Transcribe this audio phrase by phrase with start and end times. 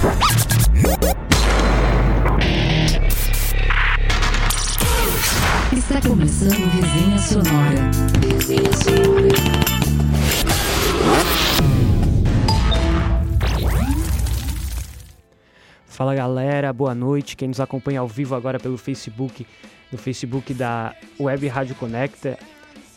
[0.00, 0.08] Está
[6.08, 7.90] começando Resenha Sonora.
[15.84, 17.36] Fala galera, boa noite.
[17.36, 19.46] Quem nos acompanha ao vivo agora pelo Facebook,
[19.92, 22.38] no Facebook da Web Rádio Conecta.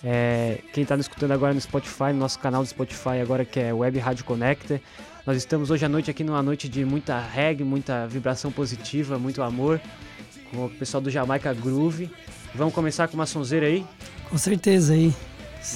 [0.01, 3.59] É, quem está nos escutando agora no Spotify, no nosso canal do Spotify agora que
[3.59, 4.79] é Web Rádio Conecta.
[5.25, 9.41] Nós estamos hoje à noite aqui numa noite de muita reggae, muita vibração positiva, muito
[9.41, 9.79] amor,
[10.51, 12.11] com o pessoal do Jamaica Groove.
[12.53, 13.85] Vamos começar com uma sonzeira aí?
[14.29, 15.13] Com certeza aí.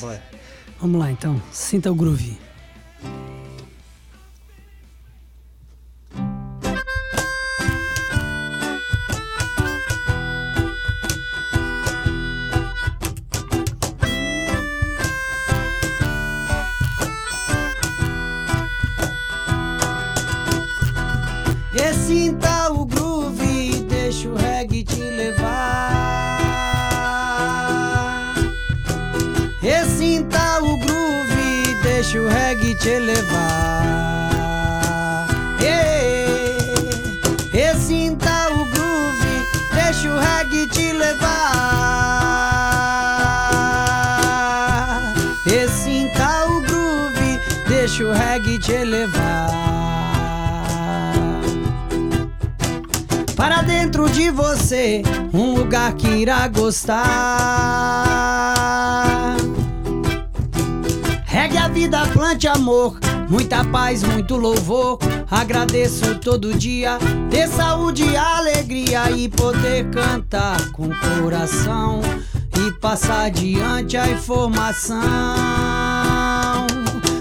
[0.01, 0.21] Bora.
[0.81, 2.37] Vamos lá então, sinta o groove.
[22.07, 25.91] Sinta o groove, deixa o reggae te levar.
[29.61, 33.83] E sinta o groove, deixa o reggae te levar.
[35.59, 36.55] E,
[37.57, 41.57] e sinta o groove, deixa o reggae te levar.
[45.45, 49.26] E sinta o groove, deixa o reggae te levar.
[54.27, 55.01] De você,
[55.33, 56.97] um lugar que irá gostar.
[61.25, 64.99] Regue a vida, plante amor, muita paz, muito louvor.
[65.31, 66.97] Agradeço todo dia,
[67.29, 70.89] ter saúde alegria e poder cantar com
[71.21, 72.01] coração
[72.59, 74.97] e passar adiante a informação.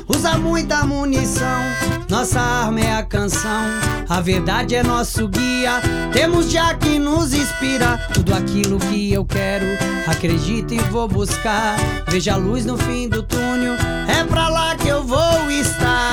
[0.09, 1.63] Usa muita munição,
[2.09, 3.97] nossa arma é a canção.
[4.09, 5.81] A verdade é nosso guia,
[6.13, 6.86] temos já que
[7.27, 7.99] nos inspira.
[8.15, 9.67] Tudo aquilo que eu quero,
[10.07, 11.77] acredito e vou buscar.
[12.09, 13.75] Veja a luz no fim do túnel,
[14.09, 16.07] é pra lá que eu vou estar.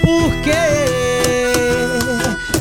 [0.00, 0.52] Porque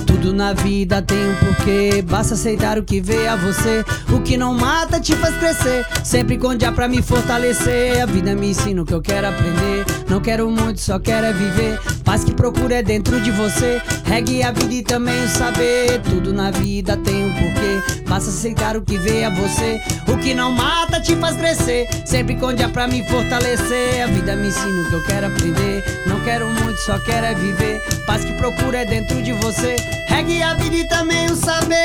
[0.06, 2.04] tudo na vida tem um porquê.
[2.08, 3.84] Basta aceitar o que vê a você.
[4.14, 5.86] O que não mata te faz crescer.
[6.04, 8.02] Sempre conde pra me fortalecer.
[8.02, 10.01] A vida me ensina o que eu quero aprender.
[10.12, 11.80] Não quero muito, só quero é viver.
[12.04, 13.82] Paz que procura é dentro de você.
[14.04, 16.02] Regue a vida e também o saber.
[16.02, 18.02] Tudo na vida tem um porquê.
[18.10, 19.80] Basta aceitar o que vê a você.
[20.10, 21.88] O que não mata te faz crescer.
[22.06, 24.04] Sempre conde pra me fortalecer.
[24.04, 26.04] A vida me ensina o que eu quero aprender.
[26.06, 27.82] Não quero muito, só quero é viver.
[28.06, 29.78] Paz que procura é dentro de você.
[30.10, 31.78] Regue a vida e também o saber.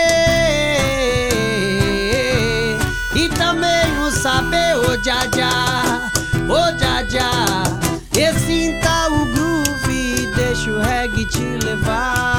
[3.15, 6.11] E também o saber, ô oh, já já,
[6.49, 7.86] ô oh, já já.
[8.19, 12.36] E sinta o groove, deixa o reggae te levar.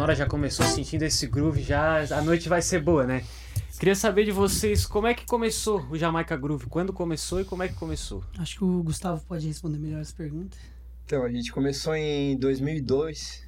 [0.00, 3.22] Sonora já começou sentindo esse groove, já a noite vai ser boa, né?
[3.78, 7.62] Queria saber de vocês como é que começou o Jamaica Groove, quando começou e como
[7.62, 8.24] é que começou?
[8.38, 10.56] Acho que o Gustavo pode responder melhor essa pergunta.
[11.04, 13.46] Então, a gente começou em 2002,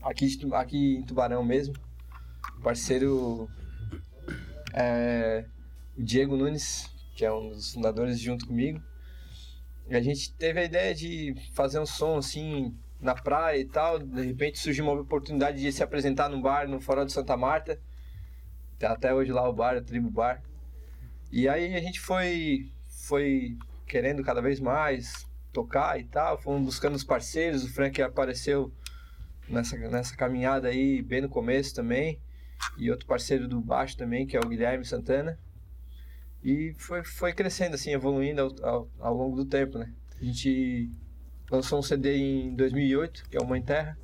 [0.00, 1.74] aqui, aqui em Tubarão mesmo.
[2.58, 3.50] O parceiro
[4.72, 5.46] é
[5.98, 8.80] o Diego Nunes, que é um dos fundadores, junto comigo.
[9.90, 13.98] E a gente teve a ideia de fazer um som assim na praia e tal.
[13.98, 17.80] De repente surgiu uma oportunidade de se apresentar num bar no Farol de Santa Marta.
[18.78, 20.42] Tá até hoje lá o bar, o Tribo Bar.
[21.30, 23.56] E aí a gente foi, foi
[23.86, 26.38] querendo cada vez mais tocar e tal.
[26.38, 27.64] Fomos buscando os parceiros.
[27.64, 28.72] O Frank apareceu
[29.48, 32.20] nessa, nessa caminhada aí bem no começo também.
[32.78, 35.38] E outro parceiro do baixo também, que é o Guilherme Santana.
[36.42, 39.92] E foi, foi crescendo, assim, evoluindo ao, ao, ao longo do tempo, né?
[40.20, 40.90] A gente
[41.50, 43.96] lançou um CD em 2008, que é o Mãe Terra.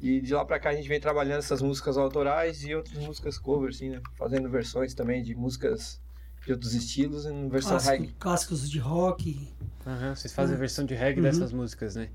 [0.00, 3.38] E de lá pra cá a gente vem trabalhando essas músicas autorais e outras músicas
[3.38, 4.00] cover, assim, né?
[4.18, 6.00] Fazendo versões também de músicas
[6.44, 8.14] de outros estilos em versão Clássico- reggae.
[8.18, 9.48] clássicos de rock,
[9.86, 11.22] Aham, vocês fazem a versão de reggae Uhum.
[11.26, 12.08] dessas músicas, né?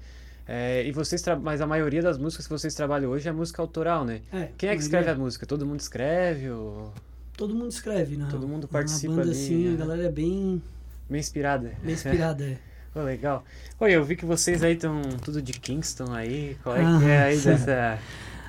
[0.48, 4.04] É, e vocês mas a maioria das músicas que vocês trabalham hoje é música autoral,
[4.06, 4.22] né?
[4.32, 5.46] É, Quem é que escreve a música?
[5.48, 6.92] Todo mundo escreve ou
[7.36, 8.28] Todo mundo escreve, né?
[8.30, 9.74] Todo mundo Na participa banda, ali, assim, é.
[9.74, 10.62] a galera é bem,
[11.10, 11.74] bem inspirada?
[11.84, 12.44] bem inspirada.
[12.46, 12.60] é.
[12.94, 13.44] Pô, legal.
[13.80, 16.58] Oi, eu vi que vocês aí estão tudo de Kingston aí.
[16.64, 17.50] Qual é que Ah, é aí sim.
[17.50, 18.00] dessa.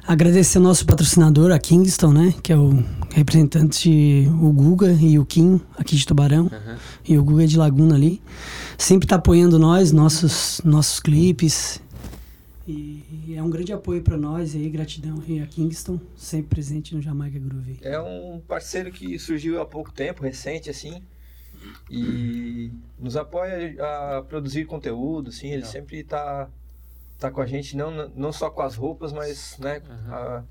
[0.06, 2.34] Agradecer ao nosso patrocinador, a Kingston, né?
[2.42, 2.70] Que é o
[3.12, 6.46] representante, o Guga e o Kim, aqui de Tubarão.
[6.46, 6.78] Aham.
[7.06, 8.20] E o Guga é de Laguna ali.
[8.78, 11.82] Sempre tá apoiando nós, nossos, nossos clipes.
[12.66, 15.22] E é um grande apoio para nós aí, gratidão.
[15.28, 17.78] E a Kingston, sempre presente no Jamaica Groove.
[17.82, 21.02] É um parceiro que surgiu há pouco tempo, recente, assim.
[21.90, 23.74] E nos apoia
[24.18, 25.48] a produzir conteúdo, assim.
[25.48, 25.70] Ele Legal.
[25.70, 26.48] sempre tá,
[27.18, 30.12] tá com a gente, não, não só com as roupas, mas, né, Aham.
[30.12, 30.44] a,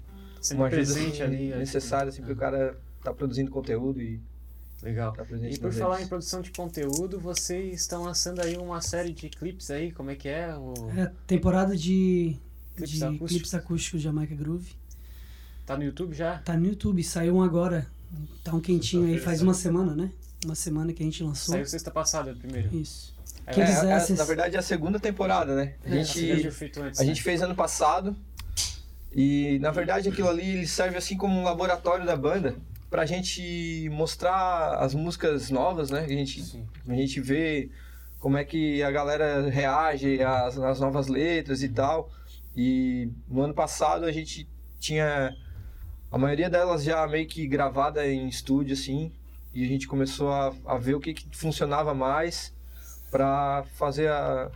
[0.53, 1.55] uma ajuda presente assim, ali.
[1.55, 2.27] necessária, assim, Aham.
[2.27, 4.19] para o cara tá produzindo conteúdo e
[4.83, 5.13] Legal.
[5.13, 6.09] tá presente E por falar em redes.
[6.09, 10.27] produção de conteúdo, vocês estão lançando aí uma série de clipes aí, como é que
[10.27, 10.53] é?
[10.55, 10.73] O...
[10.97, 12.37] É temporada de,
[12.75, 13.31] Clipes de acústicos.
[13.31, 14.71] clipes acústicos de Jamaica Groove.
[15.65, 16.39] Tá no YouTube já?
[16.39, 17.87] Tá no YouTube, saiu um agora.
[18.43, 20.11] Tá um quentinho aí, faz uma semana, né?
[20.45, 21.53] Uma semana que a gente lançou.
[21.53, 22.75] Saiu sexta passada primeiro.
[22.75, 23.13] Isso.
[23.45, 25.75] É, Que É, é, na verdade é a segunda temporada, né?
[25.85, 27.09] A É, gente, feito antes, a né?
[27.09, 28.15] gente fez ano passado
[29.11, 32.55] e na verdade aquilo ali ele serve assim como um laboratório da banda
[32.89, 36.01] pra gente mostrar as músicas novas, né?
[36.01, 36.65] A gente, Sim.
[36.87, 37.69] a gente vê
[38.19, 42.09] como é que a galera reage às, às novas letras e tal.
[42.55, 44.47] E no ano passado a gente
[44.79, 45.35] tinha
[46.11, 49.11] a maioria delas já meio que gravada em estúdio assim,
[49.53, 52.53] e a gente começou a, a ver o que, que funcionava mais
[53.09, 54.51] pra fazer a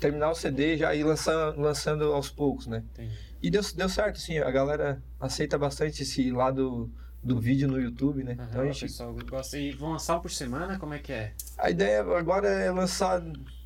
[0.00, 2.84] terminar o CD já ir lançando, lançando aos poucos, né?
[2.92, 3.18] Entendi.
[3.42, 6.90] E deu, deu certo, assim, a galera aceita bastante esse lado
[7.22, 8.36] do vídeo no YouTube, né?
[8.38, 9.58] Aham, então a, gente, pessoal gosta.
[9.58, 10.78] E vão lançar por semana?
[10.78, 11.34] Como é que é?
[11.56, 13.22] a ideia agora é lançar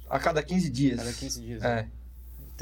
[0.08, 0.98] a cada 15 dias.
[0.98, 1.62] Cada 15 dias.
[1.62, 1.88] É,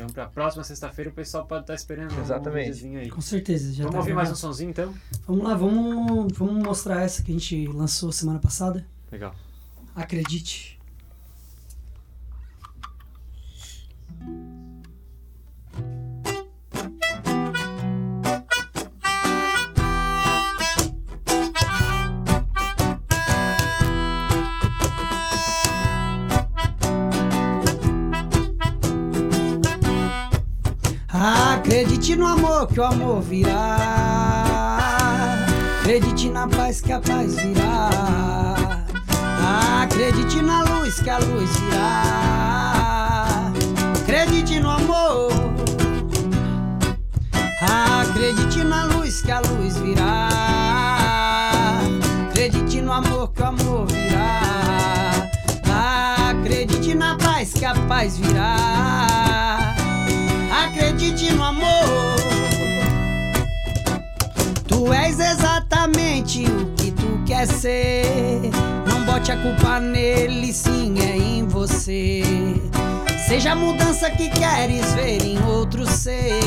[0.05, 2.67] Então, pra próxima sexta-feira, o pessoal pode estar esperando um Exatamente.
[2.67, 3.11] videozinho aí.
[3.11, 3.73] Com certeza.
[3.73, 4.94] Já Vamos tá ouvir mais um sonzinho, então?
[5.26, 8.87] Vamos lá, vamos, vamos mostrar essa que a gente lançou semana passada.
[9.12, 9.35] Legal.
[9.94, 10.80] Acredite.
[32.10, 33.76] Acredite no amor que o amor virá.
[35.78, 37.88] Acredite na paz que a paz virá.
[39.80, 43.52] Acredite na luz que a luz virá.
[44.02, 45.30] Acredite no amor.
[47.62, 50.30] Acredite na luz que a luz virá.
[52.28, 55.30] Acredite no amor que o amor virá.
[56.28, 58.56] Acredite na paz que a paz virá.
[60.50, 61.80] Acredite no amor.
[65.22, 68.50] Exatamente o que tu quer ser.
[68.87, 72.22] Não bote a culpa nele, sim, é em você.
[73.26, 76.40] Seja a mudança que queres ver em outro ser.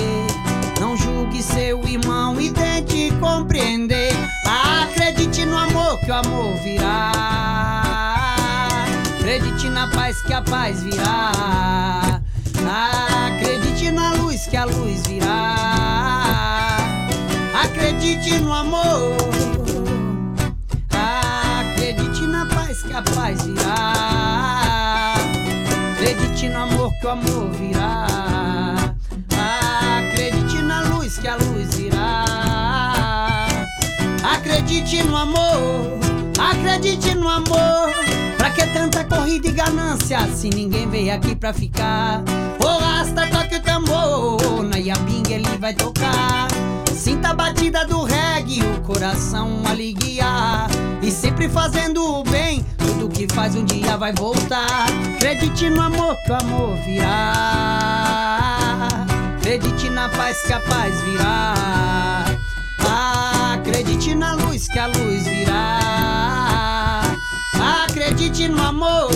[0.79, 4.11] Não julgue seu irmão e tente compreender.
[4.45, 7.11] Acredite no amor que o amor virá.
[9.17, 12.21] Acredite na paz que a paz virá.
[13.27, 16.72] Acredite na luz que a luz virá.
[17.63, 19.15] Acredite no amor.
[20.91, 25.15] Acredite na paz que a paz virá.
[25.93, 28.93] Acredite no amor que o amor virá.
[29.31, 32.25] Acredite na luz que a luz virá.
[34.23, 35.99] Acredite no amor.
[36.37, 37.93] Acredite no amor.
[38.63, 42.23] Que tanta corrida e ganância se ninguém veio aqui pra ficar?
[42.63, 46.47] O rasta toque o tambor, na Yabing ele vai tocar.
[46.95, 50.69] Sinta a batida do reggae, o coração aliviar.
[51.01, 54.85] E sempre fazendo o bem, tudo que faz um dia vai voltar.
[55.17, 57.33] Acredite no amor que o amor virá.
[59.39, 62.23] Acredite na paz que a paz virá.
[63.55, 66.22] Acredite na luz que a luz virá.
[68.33, 69.09] Acredite no amor,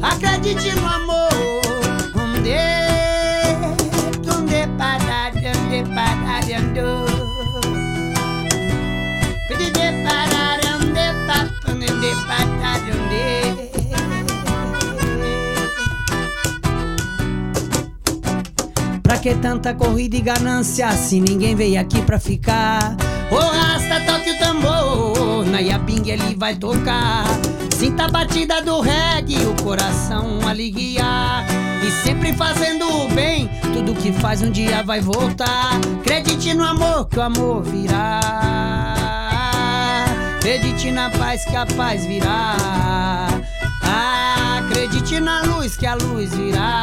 [0.00, 1.28] acredite no amor.
[2.16, 2.56] Onde,
[4.26, 6.88] onde parar, onde parar, onde.
[19.02, 22.96] Pra que tanta corrida e ganância se ninguém veio aqui pra ficar?
[23.30, 27.26] O rasta toque o tambor, na Yaping ele vai tocar.
[27.78, 31.46] Sinta a batida do reggae, o coração aliviar.
[31.80, 35.78] E sempre fazendo o bem, tudo que faz um dia vai voltar.
[36.00, 38.18] Acredite no amor, que o amor virá.
[40.34, 42.56] Acredite na paz, que a paz virá.
[44.58, 46.82] Acredite na luz, que a luz virá.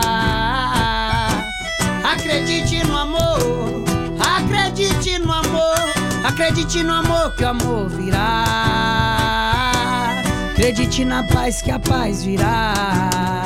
[2.09, 3.83] Acredite no amor,
[4.37, 5.75] acredite no amor,
[6.23, 8.94] acredite no amor, que o amor virá.
[10.57, 13.43] Acredite na paz, que a paz virá.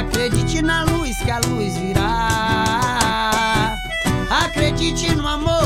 [0.00, 3.76] Acredite na luz, que a luz virá.
[4.30, 5.63] Acredite no amor,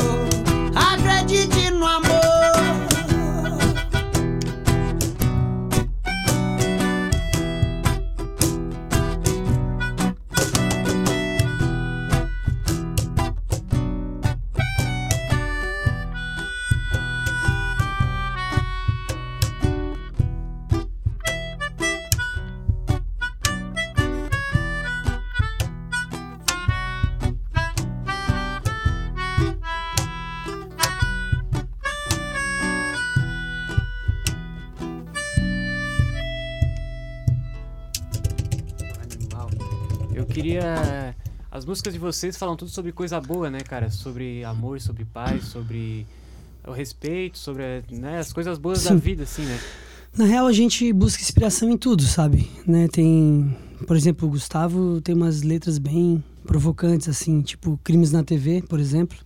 [41.69, 43.91] músicas de vocês falam tudo sobre coisa boa, né, cara?
[43.91, 46.03] Sobre amor, sobre paz, sobre
[46.65, 48.97] o respeito, sobre né, as coisas boas da Sim.
[48.97, 49.59] vida, assim, né?
[50.17, 52.49] Na real, a gente busca inspiração em tudo, sabe?
[52.65, 52.87] Né?
[52.87, 58.63] Tem, por exemplo, o Gustavo tem umas letras bem provocantes, assim, tipo Crimes na TV,
[58.67, 59.19] por exemplo.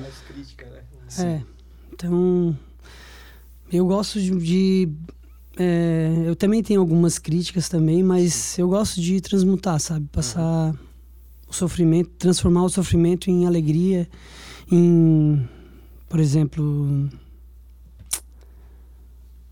[0.00, 0.82] Mais crítica, né?
[1.18, 1.42] É.
[1.92, 2.56] Então,
[3.70, 4.30] eu gosto de.
[4.30, 4.88] de,
[5.58, 10.08] é, eu também tenho algumas críticas também, mas eu gosto de transmutar, sabe?
[10.10, 10.74] Passar
[11.52, 14.08] o sofrimento, transformar o sofrimento em alegria,
[14.70, 15.46] em,
[16.08, 17.08] por exemplo,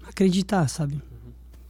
[0.06, 1.00] acreditar, sabe?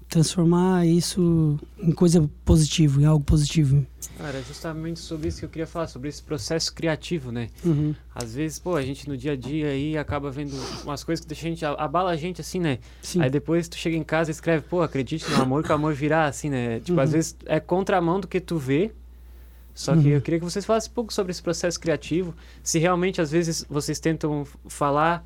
[0.09, 3.87] Transformar isso em coisa positiva, em algo positivo.
[4.19, 7.49] Cara, é justamente sobre isso que eu queria falar, sobre esse processo criativo, né?
[7.65, 7.95] Uhum.
[8.15, 11.29] Às vezes, pô, a gente no dia a dia aí acaba vendo umas coisas que
[11.29, 12.79] deixa a gente, abala a gente assim, né?
[13.03, 13.21] Sim.
[13.21, 15.95] Aí depois tu chega em casa e escreve, pô, acredite no amor que o amor
[15.95, 16.81] virá, assim, né?
[16.81, 17.13] Tipo, às Uhum.
[17.17, 18.91] vezes é contramão do que tu vê.
[19.81, 20.15] Só que Uhum.
[20.17, 22.35] eu queria que vocês falassem um pouco sobre esse processo criativo.
[22.63, 25.25] Se realmente, às vezes, vocês tentam falar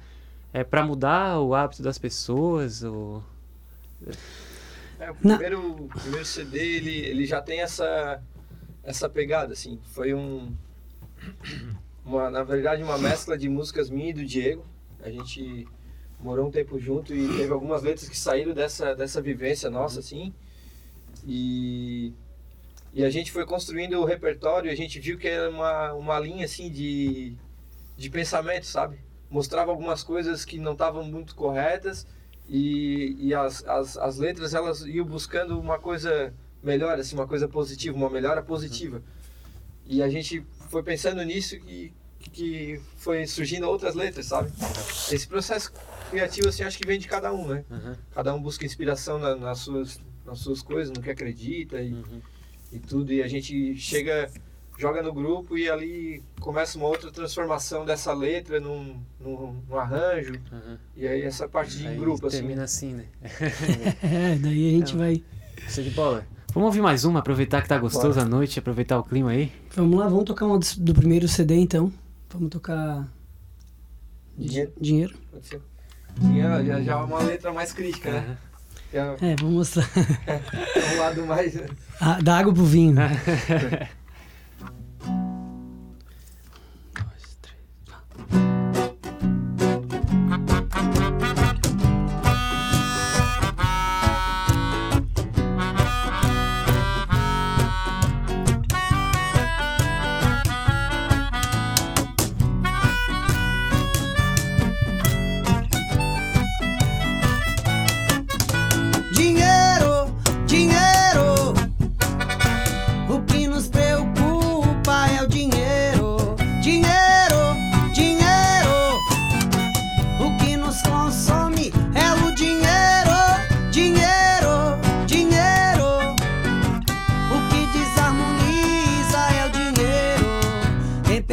[0.52, 3.20] é, para mudar o hábito das pessoas, ou...
[5.00, 8.22] É, o primeiro, o primeiro CD, ele, ele já tem essa,
[8.84, 9.80] essa pegada, assim.
[9.92, 10.54] Foi um...
[12.04, 14.64] Uma, na verdade, uma mescla de músicas minha e do Diego.
[15.02, 15.66] A gente
[16.20, 20.32] morou um tempo junto e teve algumas letras que saíram dessa, dessa vivência nossa, assim.
[21.26, 22.12] E,
[22.94, 26.44] e a gente foi construindo o repertório a gente viu que era uma, uma linha,
[26.44, 27.34] assim, de,
[27.96, 28.98] de pensamento, sabe?
[29.28, 32.06] Mostrava algumas coisas que não estavam muito corretas
[32.48, 36.32] e, e as, as, as letras elas iam buscando uma coisa
[36.62, 39.02] melhor, assim, uma coisa positiva, uma melhora positiva.
[39.86, 41.92] E a gente foi pensando nisso e
[42.32, 44.50] que foi surgindo outras letras, sabe?
[45.12, 45.70] Esse processo
[46.10, 47.64] criativo, assim, acho que vem de cada um, né?
[47.70, 51.92] Uhum, Cada um busca inspiração na- nas, suas, nas suas coisas, no que acredita e,
[51.92, 52.22] uhum.
[52.74, 53.12] E tudo.
[53.12, 54.30] E a gente chega,
[54.78, 60.34] joga no grupo e ali começa uma outra transformação dessa letra num, num, num arranjo.
[60.52, 60.76] Uhum.
[60.96, 62.38] E aí essa parte de Aí grupo, assim.
[62.38, 63.04] termina assim, né?
[64.02, 64.96] É, daí a gente É.
[64.96, 65.22] vai.
[65.72, 66.26] De bola.
[66.52, 69.50] Vamos ouvir mais uma, aproveitar que tá gostoso a noite, aproveitar o clima aí.
[69.74, 71.92] Vamos lá, vamos tocar uma do, do primeiro CD então.
[72.30, 73.08] Vamos tocar.
[74.36, 74.72] Dinheiro.
[74.80, 75.14] Dinheiro.
[75.30, 75.60] Pode ser.
[76.20, 78.38] Tinha já, já uma letra mais crítica, né?
[79.20, 79.88] É, vamos mostrar.
[80.26, 81.58] é um lado mais.
[82.00, 82.94] Ah, da água pro vinho.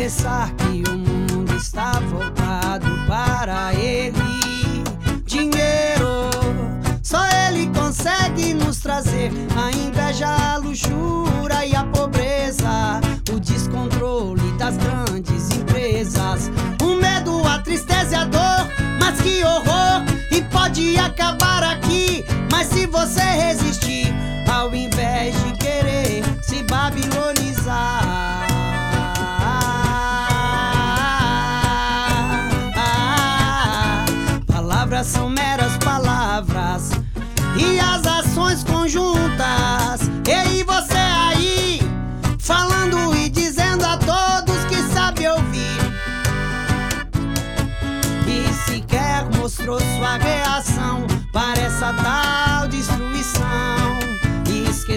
[0.02, 4.84] pensar que o mundo está voltado para ele.
[5.26, 6.28] Dinheiro,
[7.04, 13.00] só ele consegue nos trazer a inveja, a luxúria e a pobreza.
[13.32, 16.50] O descontrole das grandes empresas.
[16.82, 18.68] O medo, a tristeza e a dor.
[19.00, 20.04] Mas que horror!
[20.32, 22.26] E pode acabar aqui.
[22.52, 24.12] Mas se você resistir,
[24.52, 28.11] ao invés de querer se babilonizar.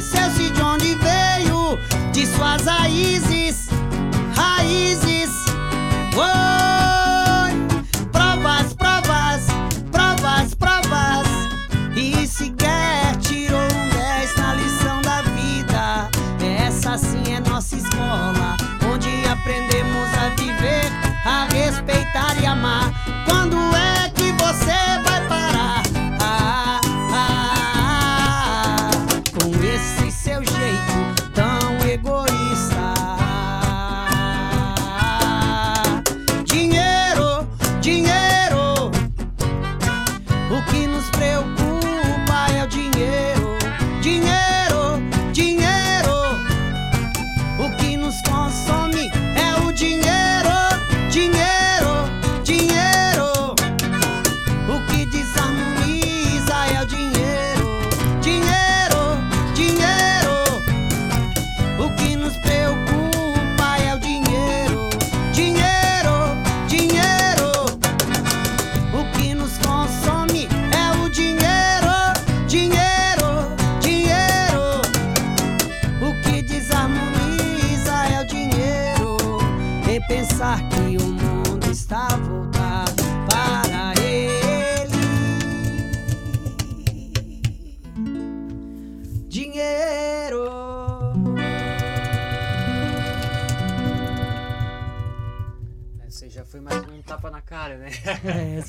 [0.05, 1.79] Esqueceu-se de onde veio,
[2.13, 3.54] de suas raízes, raízes.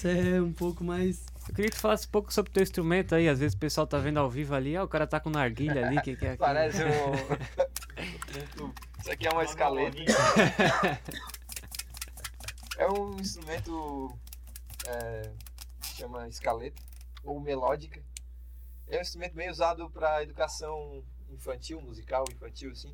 [0.06, 1.26] É, essa é um pouco mais.
[1.48, 3.28] Eu queria que tu falasse um pouco sobre o teu instrumento aí.
[3.28, 5.88] Às vezes o pessoal tá vendo ao vivo ali, ah, o cara tá com narguilha
[5.88, 6.48] ali, que, que é aquilo?
[6.48, 6.88] Parece um.
[9.02, 9.98] Isso aqui é uma escaleta.
[12.78, 14.14] É um instrumento.
[14.86, 15.32] É,
[15.96, 16.82] chama escaleta,
[17.24, 18.04] ou melódica.
[18.86, 22.94] É um instrumento bem usado para educação infantil, musical infantil, assim.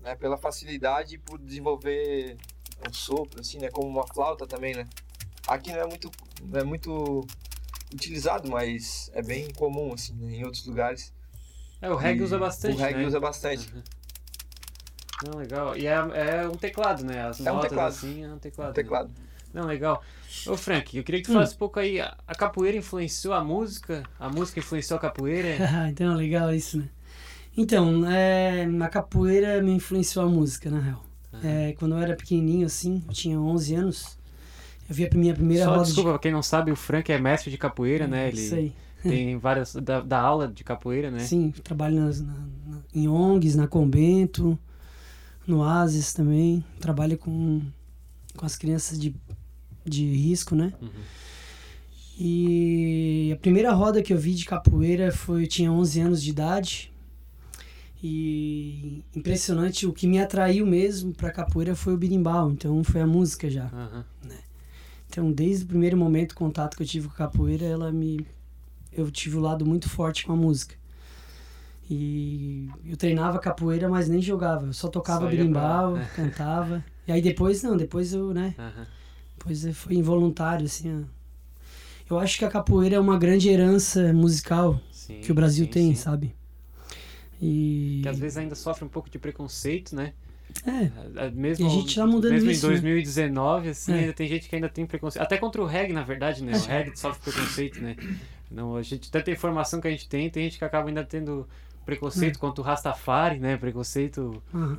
[0.00, 2.36] Né, pela facilidade e por desenvolver
[2.86, 3.70] um sopro, assim, né?
[3.70, 4.86] Como uma flauta também, né?
[5.46, 6.10] Aqui não é muito,
[6.42, 7.26] não é muito
[7.92, 11.12] utilizado, mas é bem comum, assim, né, em outros lugares.
[11.80, 13.06] É, o reggae E usa bastante, O reggae né?
[13.06, 13.70] usa bastante.
[13.74, 13.82] Uhum.
[15.30, 15.76] Não, legal.
[15.76, 17.26] E é, é um teclado, né?
[17.26, 17.88] As É um notas teclado.
[17.88, 18.68] assim, é um teclado.
[18.68, 18.74] né?
[18.74, 19.10] Teclado.
[19.52, 20.02] Não, legal.
[20.46, 21.34] Ô Frank, eu queria que tu Hum.
[21.34, 24.02] falasse um pouco aí, a a capoeira influenciou a música?
[24.18, 25.56] A música influenciou a capoeira?
[25.88, 26.88] então, legal isso, né?
[27.56, 31.04] Então, é, a capoeira me influenciou a música, na real.
[31.42, 34.18] É, quando eu era pequenininho, assim, eu tinha 11 anos,
[34.88, 37.18] eu vi a minha primeira Só roda desculpa, pra quem não sabe, o Frank é
[37.18, 38.10] mestre de capoeira, de...
[38.10, 38.28] né?
[38.28, 38.72] Ele aí.
[39.02, 39.74] tem várias.
[39.74, 41.20] da, da aula de capoeira, né?
[41.20, 42.32] Sim, trabalho nas, na,
[42.66, 44.58] na- em ONGs, na Convento,
[45.46, 46.64] no Ases também.
[46.80, 47.62] Trabalho com,
[48.36, 49.14] com as crianças de,
[49.84, 50.72] de risco, né?
[50.80, 50.88] Uhum.
[52.18, 56.30] E a primeira roda que eu vi de capoeira foi eu tinha 11 anos de
[56.30, 56.92] idade.
[58.02, 63.06] E impressionante, o que me atraiu mesmo pra capoeira foi o birimbau, então foi a
[63.06, 63.64] música já.
[63.66, 64.04] Aham.
[65.14, 68.26] Então, desde o primeiro momento contato que eu tive com a capoeira, ela me
[68.92, 70.74] eu tive o lado muito forte com a música.
[71.88, 76.84] E eu treinava capoeira, mas nem jogava, eu só tocava berimbau, pra- cantava.
[77.06, 78.86] E aí depois não, depois eu, né, Aham.
[79.38, 81.06] depois foi involuntário assim.
[82.10, 85.72] Eu acho que a capoeira é uma grande herança musical Sim, que o Brasil sim,
[85.72, 85.94] tem, sim.
[85.94, 86.34] sabe?
[87.40, 90.12] E Que às vezes ainda sofre um pouco de preconceito, né?
[90.66, 92.74] É, É, Mesmo, E a gente tá mudando mesmo isso, em né?
[92.76, 93.98] 2019, assim, É.
[94.00, 95.22] ainda tem gente que ainda tem preconceito.
[95.22, 96.52] Até contra o reggae, na verdade, né?
[96.56, 97.96] O reggae sofre preconceito, né?
[98.50, 101.46] Não, a gente, tanta informação que a gente tem, tem gente que acaba ainda tendo
[101.82, 101.84] É.
[101.84, 103.56] preconceito contra o Rastafari, né?
[103.56, 104.42] Preconceito.
[104.54, 104.78] Aham.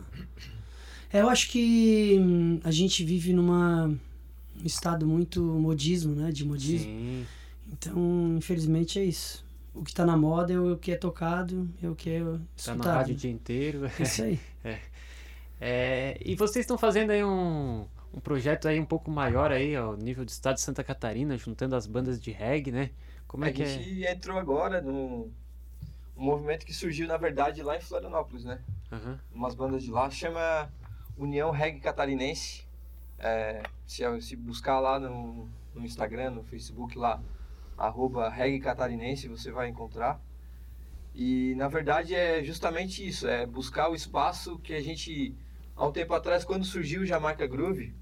[1.14, 6.32] É, eu acho que hum, a gente vive numa um estado muito modismo, né?
[6.32, 6.88] De modismo.
[6.90, 7.26] Sim.
[7.72, 9.44] Então, infelizmente é isso.
[9.74, 12.26] O que tá na moda é o que é tocado, é o que é Tá
[12.30, 12.96] na escutado.
[12.96, 13.86] rádio o dia inteiro.
[14.00, 14.40] É Isso aí.
[14.64, 14.80] É,
[15.60, 20.26] e vocês estão fazendo aí um, um projeto aí um pouco maior aí, ao nível
[20.26, 22.92] do estado de Santa Catarina, juntando as bandas de reggae, né?
[23.28, 23.66] Como é a que é?
[23.66, 25.32] gente entrou agora no
[26.16, 28.62] um movimento que surgiu, na verdade, lá em Florianópolis, né?
[28.92, 29.20] Aham.
[29.34, 30.72] Umas bandas de lá, chama
[31.18, 32.66] União Reggae Catarinense.
[33.20, 37.22] É, se, se buscar lá no, no Instagram, no Facebook lá,
[37.78, 40.22] arroba Reggae Catarinense, você vai encontrar.
[41.14, 45.34] E na verdade é justamente isso, é buscar o espaço que a gente
[45.76, 47.94] há um tempo atrás quando surgiu o Jamaica Groove,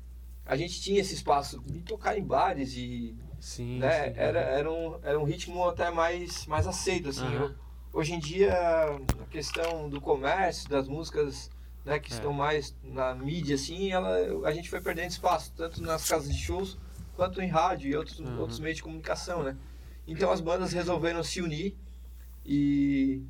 [0.46, 4.14] a gente tinha esse espaço de tocar em bares e Sim, né, sim.
[4.18, 7.26] era, era, um, era um ritmo até mais, mais aceito, assim.
[7.92, 8.54] Hoje em dia,
[9.22, 11.50] a questão do comércio, das músicas
[11.86, 12.16] né, que É.
[12.16, 16.42] estão mais na mídia, assim, ela, a gente foi perdendo espaço, tanto nas casas de
[16.42, 16.78] shows,
[17.16, 19.56] quanto em rádio e outros, outros meios de comunicação, né?
[20.08, 21.76] Então as bandas resolveram se unir
[22.46, 23.22] e,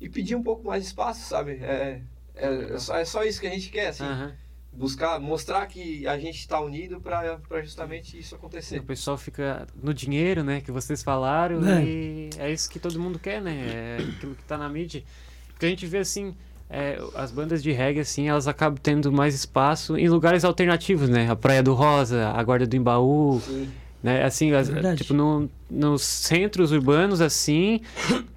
[0.00, 1.52] e pedir um pouco mais de espaço, sabe?
[1.62, 2.02] É,
[2.34, 4.32] é, é só, é só isso que a gente quer, assim Aham.
[4.72, 8.78] buscar, mostrar que a gente está unido para justamente isso acontecer.
[8.80, 10.60] O pessoal fica no dinheiro, né?
[10.60, 11.64] Que vocês falaram.
[11.66, 11.84] É.
[11.84, 13.98] E é isso que todo mundo quer, né?
[13.98, 15.02] É aquilo que tá na mídia.
[15.48, 16.34] Porque a gente vê assim.
[16.68, 21.30] é, as bandas de reggae, assim, elas acabam tendo mais espaço em lugares alternativos, né?
[21.30, 23.70] A Praia do Rosa, a Guarda do Embaú, Sim.
[24.04, 24.22] Né?
[24.22, 24.98] Assim, as- Verdade.
[25.02, 27.80] tipo, no, nos centros urbanos, assim,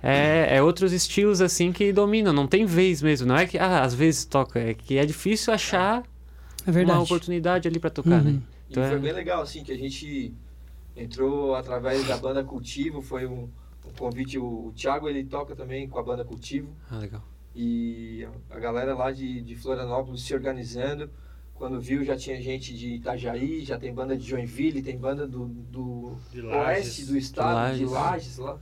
[0.02, 2.32] é, é outros estilos, assim, que dominam.
[2.34, 3.28] Não tem vez mesmo.
[3.28, 4.60] Não é que, ah, às vezes toca.
[4.60, 6.02] É que é difícil achar
[6.66, 6.98] É verdade.
[6.98, 8.32] uma oportunidade ali pra tocar, né?
[8.32, 8.42] Uhum.
[8.70, 10.34] E Então foi é- bem legal, assim, que a gente
[10.96, 13.44] entrou através da banda Cultivo, foi um,
[13.86, 17.22] um convite, o, o Thiago ele toca também com a banda Cultivo, Ah, legal.
[17.56, 21.10] e a galera lá de, de Florianópolis se organizando,
[21.58, 25.46] quando viu já tinha gente de Itajaí, já tem banda de Joinville, tem banda do,
[25.48, 27.91] do De oeste do estado, de Lages.
[27.91, 28.60] Lages lá.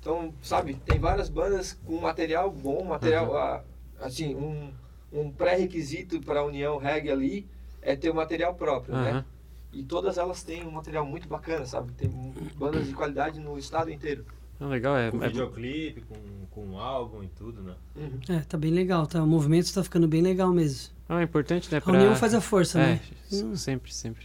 [0.00, 4.04] Então, sabe, tem várias bandas com material bom, material, Uhum.
[4.06, 4.70] assim, um,
[5.12, 7.46] um pré-requisito para a União Reggae ali
[7.82, 9.10] é ter o material próprio, né?
[9.10, 9.24] Aham.
[9.72, 11.92] E todas elas têm um material muito bacana, sabe?
[11.92, 12.08] Tem
[12.56, 14.24] bandas de qualidade no estado inteiro.
[14.60, 16.16] Legal, é, Com é- videoclipe, com,
[16.50, 17.74] com álbum e tudo, né?
[18.28, 19.22] É, tá bem legal, tá?
[19.22, 20.97] O movimento tá ficando bem legal mesmo.
[21.08, 21.78] Ah, é importante, né?
[21.78, 21.92] A Pra...
[21.92, 23.00] união faz a força, é, né?
[23.32, 23.56] Hum.
[23.56, 24.24] sempre, sempre.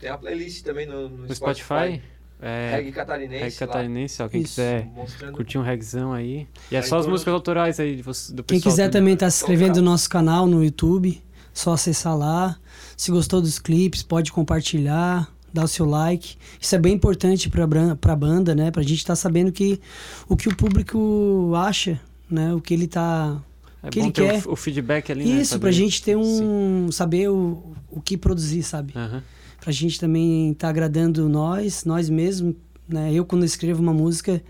[0.00, 2.00] Tem a playlist também no, no No Spotify,
[2.40, 3.42] é, Reggae Catarinense.
[3.44, 4.54] reggae catarinense, ó, quem Isso.
[4.56, 6.46] quiser mostrando curtir um reggaezão aí.
[6.70, 8.60] E é Aí só as músicas autorais aí do Quem pessoal.
[8.72, 8.92] quiser tudo.
[8.92, 12.56] também tá se inscrevendo no nosso canal no YouTube, só acessar lá.
[12.96, 16.36] Se gostou dos clipes, pode compartilhar, dar o seu like.
[16.60, 18.70] Isso é bem importante pra, bran- pra banda, né?
[18.70, 19.80] Pra gente estar sabendo que
[20.28, 21.98] o que o público acha,
[22.30, 22.52] né?
[22.52, 23.40] O que ele tá
[23.84, 24.34] É que bom ele ter o quer.
[24.36, 25.40] f- O, feedback ali, né?
[25.40, 26.44] Isso, saber- pra gente ter Sim.
[26.44, 26.92] um.
[26.92, 28.92] saber o, o que produzir, sabe?
[28.96, 29.22] Aham.
[29.60, 32.54] Pra gente também estar agradando nós, nós mesmos,
[32.88, 33.12] né?
[33.12, 34.42] Eu quando escrevo uma música,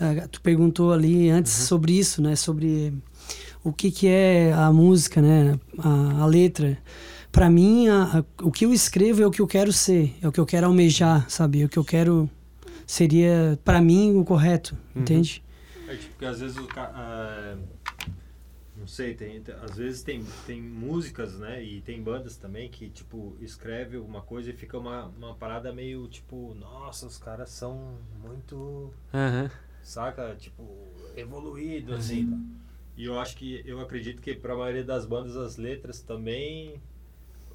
[0.00, 1.66] ah, tu perguntou ali antes Uhum.
[1.66, 2.36] sobre isso, né?
[2.36, 2.92] Sobre
[3.64, 5.58] o que que é a música, né?
[5.78, 6.76] A, a letra.
[7.32, 10.28] Pra mim, a- a- o que eu escrevo é o que eu quero ser, é
[10.28, 11.62] o que eu quero almejar, sabe?
[11.62, 12.28] É o que eu quero
[12.86, 15.02] seria pra mim o correto, Uhum.
[15.02, 15.42] entende?
[15.88, 17.58] É tipo, porque às vezes o cara.
[18.86, 21.60] Não sei, tem, às vezes tem, tem músicas, né?
[21.60, 26.06] E tem bandas também que, tipo, escreve alguma coisa e fica uma, uma parada meio
[26.06, 28.92] tipo, nossa, os caras são muito.
[29.12, 29.50] Aham.
[29.82, 30.36] saca?
[30.36, 30.64] Tipo,
[31.16, 32.30] evoluído, assim.
[32.30, 32.36] tá?
[32.96, 36.80] E eu acho que, eu acredito que pra maioria das bandas as letras também,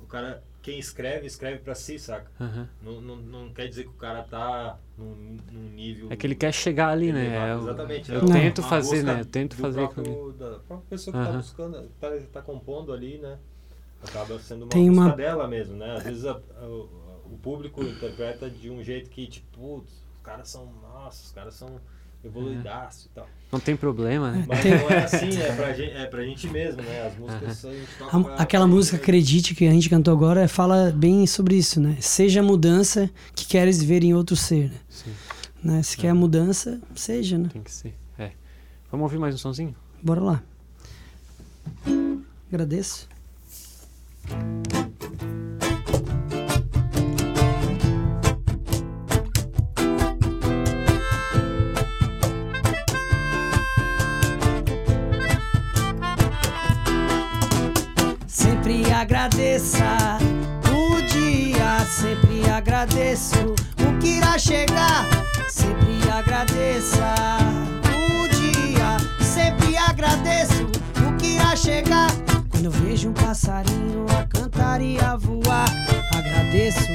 [0.01, 2.29] o cara, quem escreve, escreve pra si, saca?
[2.39, 2.67] aham.
[2.83, 6.07] Não, não, não quer dizer que o cara tá num, num nível...
[6.11, 7.25] É que ele quer chegar ali, né?
[7.25, 7.59] elevado.
[7.59, 8.11] É Exatamente.
[8.11, 9.21] Eu é uma- tento fazer, né?
[9.21, 11.37] Eu tento fazer próprio- da própria pessoa que tá Aham.
[11.37, 13.37] buscando, tá, tá compondo ali, né?
[14.03, 15.95] Acaba sendo uma Tem busca uma- dela mesmo, né?
[15.97, 20.21] Às vezes a- a- o, o público interpreta de um jeito que, tipo, putz, os
[20.23, 21.79] caras são, nossa, os caras são
[22.23, 23.27] evoluidaço e tal.
[23.51, 24.45] Não tem problema, né?
[24.47, 27.07] Mas Tem- não é assim, é pra, gente, é pra gente mesmo, né?
[27.07, 29.89] As músicas a gente toca A- pra- aquela pra música gente Acredite que a gente
[29.89, 31.97] cantou agora fala bem sobre isso, né?
[31.99, 34.77] Seja a mudança que queres ver em outro ser, né?
[34.89, 35.11] Sim,
[35.63, 35.83] né?
[35.83, 37.49] Se quer a mudança, seja, né?
[37.51, 37.93] tem que ser.
[38.17, 38.31] É.
[38.91, 39.75] Vamos ouvir mais um sonzinho?
[40.01, 40.43] Bora lá.
[42.51, 43.07] Agradeço.
[59.01, 60.19] Agradeça
[60.69, 65.07] o dia, sempre agradeço o que irá chegar.
[65.49, 67.15] Sempre agradeça
[67.89, 70.67] o dia, sempre agradeço
[71.07, 72.11] o que irá chegar.
[72.49, 75.69] Quando eu vejo um passarinho a cantar e a voar,
[76.15, 76.85] agradeço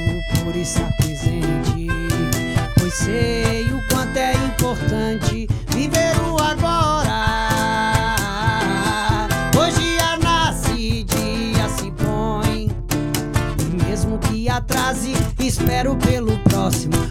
[0.45, 1.87] por estar presente.
[2.79, 5.26] Pois sei o quanto é importante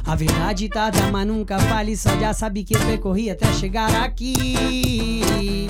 [0.06, 5.66] A verdade tá tarda, mas nunca fale, só já sabe que percorri até chegar aqui.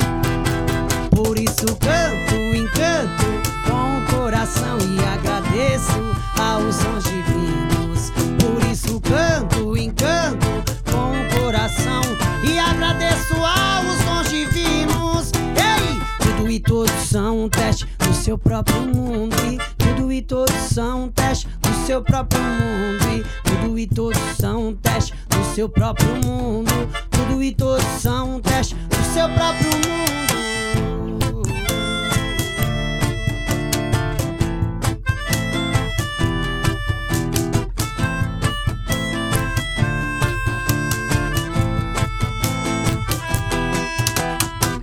[1.10, 3.24] Por isso canto, encanto
[3.64, 6.02] com o coração e agradeço
[6.38, 8.12] aos sons divinos.
[8.38, 10.46] Por isso canto, encanto
[10.84, 12.02] com o coração
[12.44, 15.32] e agradeço aos sons divinos.
[15.56, 19.34] Ei, tudo e todos são um teste do seu próprio mundo.
[19.50, 21.48] E tudo e todos são um teste
[21.86, 23.04] seu próprio mundo.
[23.14, 26.72] E tudo e todos são um teste do seu próprio mundo.
[27.10, 29.86] Tudo e todos são um teste do seu próprio mundo.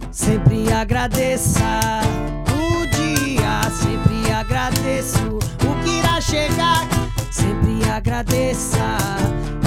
[0.09, 1.63] Sempre agradeça
[7.93, 8.97] agradeça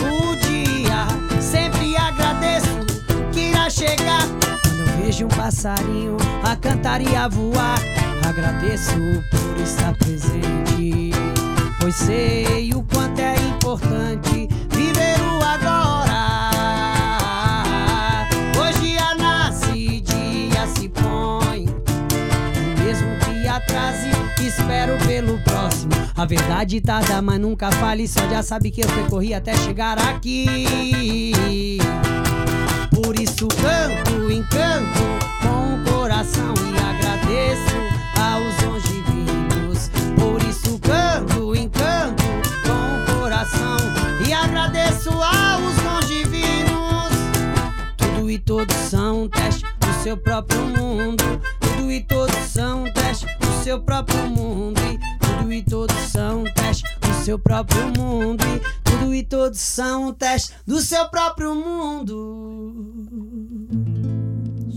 [0.02, 2.66] o dia, sempre agradeço
[3.32, 4.22] que irá chegar.
[4.62, 7.78] Quando eu vejo um passarinho a cantar e a voar,
[8.28, 8.96] agradeço
[9.30, 11.12] por estar presente.
[11.78, 14.45] Pois sei o quanto é importante
[26.26, 28.08] A verdade tarda, mas nunca fale.
[28.08, 31.72] Só já sabe que eu percorri até chegar aqui.
[32.92, 35.04] Por isso canto, encanto
[35.40, 37.76] com o coração e agradeço
[38.18, 39.88] aos longivinos.
[40.18, 42.24] Por isso canto, encanto
[42.64, 43.76] com o coração
[44.28, 47.12] e agradeço aos longivinos.
[47.96, 51.40] Tudo e todos são teste do seu próprio mundo.
[51.60, 54.80] Tudo e todos são teste do seu próprio mundo.
[54.80, 55.15] E
[55.46, 58.42] tudo e todos são um teste do seu próprio mundo.
[58.44, 62.92] E tudo e todos são um teste do seu próprio mundo.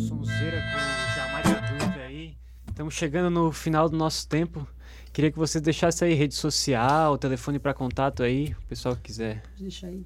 [0.07, 2.37] Sonzeira com o Jamaica Groove aí.
[2.67, 4.67] Estamos chegando no final do nosso tempo.
[5.11, 9.41] Queria que você deixasse aí rede social, telefone para contato aí, o pessoal que quiser.
[9.57, 10.05] Deixa aí.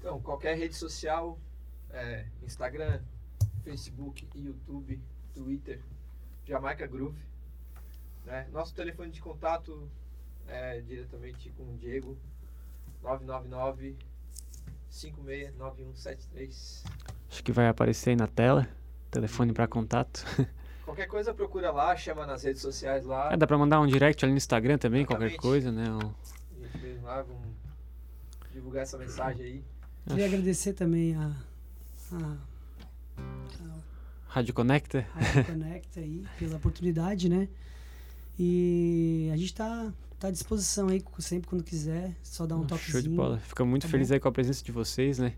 [0.00, 1.38] Então, qualquer rede social,
[1.90, 3.00] é, Instagram,
[3.62, 5.00] Facebook, YouTube,
[5.32, 5.80] Twitter,
[6.44, 7.35] Jamaica Groove.
[8.26, 8.46] Né?
[8.52, 9.88] Nosso telefone de contato
[10.48, 12.18] é diretamente com o Diego,
[13.02, 13.96] 999
[14.90, 16.84] 569173.
[17.30, 18.68] Acho que vai aparecer aí na tela.
[19.10, 20.24] Telefone para contato.
[20.84, 23.32] Qualquer coisa procura lá, chama nas redes sociais lá.
[23.32, 25.42] É, dá pra mandar um direct ali no Instagram também, qualquer Exatamente.
[25.42, 25.90] coisa, né?
[25.90, 27.42] Um- A gente mesmo lá, vamos
[28.52, 29.64] divulgar essa mensagem aí.
[30.06, 31.32] Queria agradecer também a,
[32.12, 32.36] a
[34.28, 35.04] Rádio Conecta.
[35.12, 37.48] Rádio Conecta aí pela oportunidade, né?
[38.38, 42.92] E a gente tá, tá à disposição aí sempre quando quiser, só dar um toquezinho.
[42.92, 43.38] Show de bola.
[43.38, 44.14] Fico muito Tá feliz bom?
[44.14, 45.32] aí com a presença de vocês, né?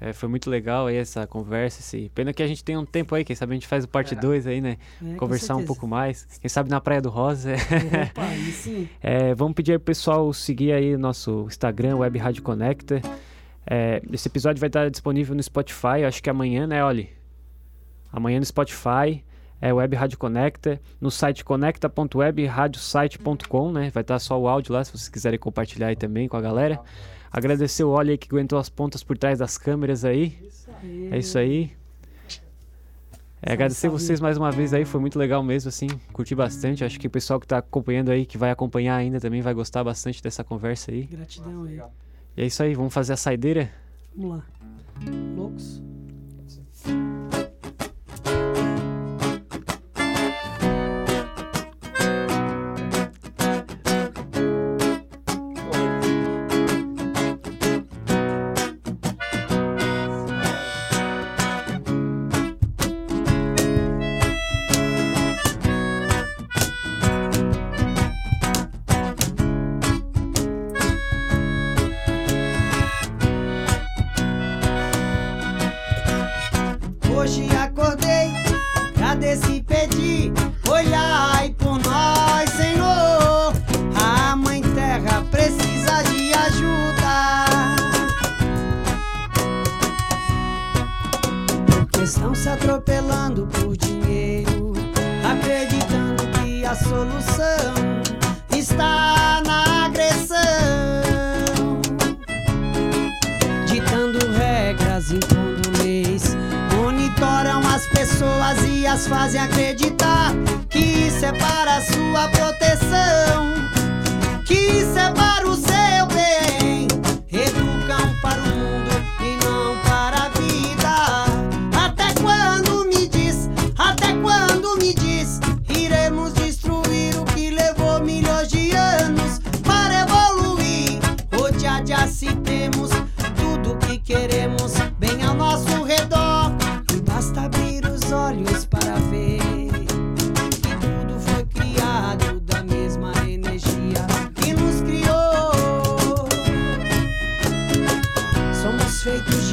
[0.00, 1.80] É, foi muito legal aí essa conversa.
[1.80, 2.08] Esse...
[2.14, 4.14] Pena que a gente tem um tempo aí, quem sabe a gente faz o parte
[4.14, 4.16] É.
[4.16, 4.78] 2 aí, né?
[5.04, 6.24] É, Conversar um pouco mais.
[6.40, 7.54] Quem sabe na Praia do Rosa.
[8.12, 8.88] Opa, aí sim.
[9.02, 13.02] É, vamos pedir aí pro pessoal seguir aí o nosso Instagram, Web Rádio Conecta.
[13.66, 17.10] É, esse episódio vai estar disponível no Spotify, acho que amanhã, né, Oli?
[18.12, 19.22] Amanhã no Spotify,
[19.60, 23.90] é Web Rádio Conecta, no site conecta.webradiosite.com, né?
[23.90, 26.80] Vai estar só o áudio lá, se vocês quiserem compartilhar aí também com a galera.
[27.30, 30.38] Agradecer o Oli aí que aguentou as pontas por trás das câmeras aí.
[31.10, 31.72] É isso aí.
[33.40, 36.84] É, agradecer vocês mais uma vez aí, foi muito legal mesmo, assim, curti bastante.
[36.84, 39.84] Acho que o pessoal que tá acompanhando aí, que vai acompanhar ainda também, vai gostar
[39.84, 41.04] bastante dessa conversa aí.
[41.04, 41.80] Gratidão aí.
[42.36, 43.70] E é isso aí, vamos fazer a saideira?
[44.16, 44.44] Vamos lá.
[45.36, 45.80] Loucos?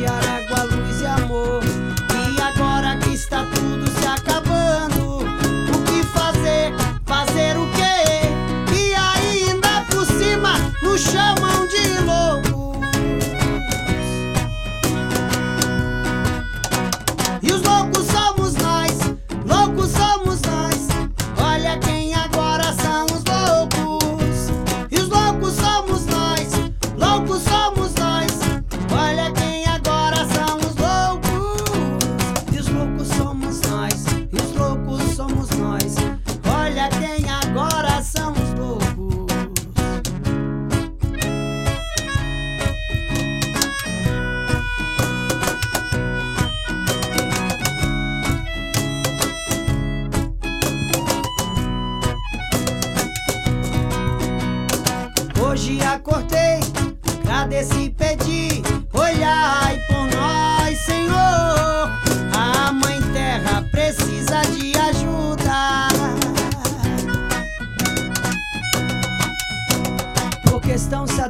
[0.06, 0.35] Yeah.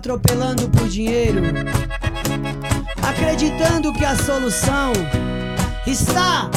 [0.05, 1.41] Atropelando por dinheiro,
[3.01, 4.93] acreditando que a solução
[5.87, 6.47] está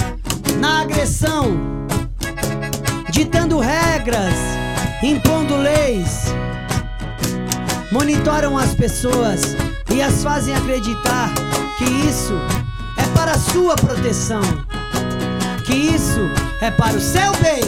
[0.59, 1.59] na agressão,
[3.11, 4.35] ditando regras,
[5.03, 6.27] impondo leis,
[7.91, 9.57] monitoram as pessoas
[9.95, 11.33] e as fazem acreditar
[11.79, 12.35] que isso
[12.99, 14.43] é para sua proteção,
[15.65, 16.21] que isso
[16.61, 17.63] é para o seu bem.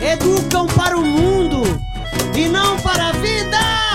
[0.00, 1.62] Educam para o mundo
[2.34, 3.87] e não para a vida.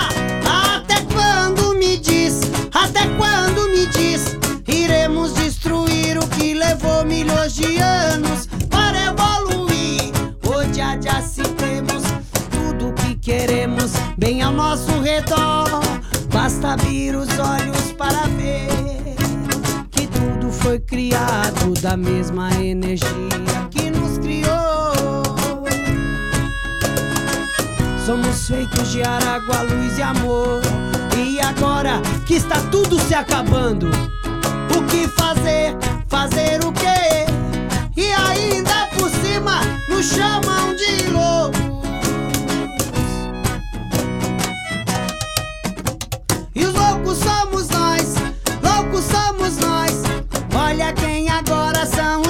[7.63, 10.11] 20 anos para evoluir.
[10.45, 12.03] Hoje já se temos
[12.51, 15.81] tudo que queremos bem ao nosso redor.
[16.31, 19.15] Basta abrir os olhos para ver
[19.91, 23.07] que tudo foi criado da mesma energia
[23.71, 25.23] que nos criou.
[28.05, 30.61] Somos feitos de água, luz e amor.
[31.17, 33.87] E agora que está tudo se acabando,
[34.77, 35.77] o que fazer?
[36.07, 37.42] Fazer o quê?
[37.95, 41.61] E ainda por cima nos chamam de loucos.
[46.55, 48.15] E os loucos somos nós,
[48.63, 50.01] loucos somos nós.
[50.55, 52.22] Olha quem agora são